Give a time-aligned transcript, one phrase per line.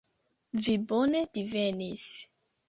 [0.67, 2.09] Vi bone divenis.